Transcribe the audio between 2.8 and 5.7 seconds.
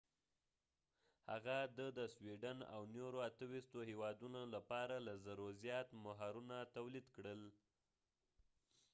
نورو 28 هیوادونو لپاره له 1000